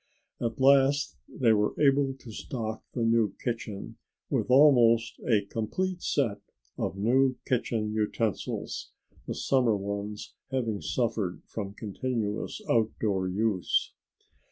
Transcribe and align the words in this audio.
At 0.39 0.59
last 0.59 1.15
they 1.29 1.53
were 1.53 1.79
able 1.79 2.15
to 2.15 2.31
stock 2.31 2.83
the 2.95 3.03
new 3.03 3.35
kitchen 3.37 3.97
with 4.31 4.49
almost 4.49 5.19
a 5.27 5.45
complete 5.47 6.01
set 6.01 6.41
of 6.75 6.97
new 6.97 7.35
kitchen 7.45 7.93
utensils, 7.93 8.93
the 9.27 9.35
summer 9.35 9.77
ones 9.77 10.33
having 10.49 10.81
suffered 10.81 11.43
from 11.45 11.75
continuous 11.75 12.63
outdoor 12.67 13.29
use. 13.29 13.93